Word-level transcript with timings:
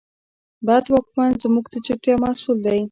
بد 0.67 0.85
واکمن 0.93 1.31
زموږ 1.43 1.65
د 1.73 1.75
چوپتیا 1.85 2.15
محصول 2.23 2.57
دی. 2.65 2.79